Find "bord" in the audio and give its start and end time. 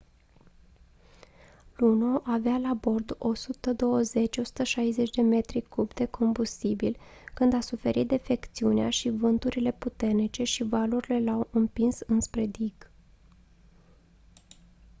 2.73-3.17